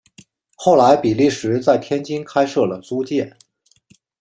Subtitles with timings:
[0.55, 3.37] 后来比利时在天津开设了租界。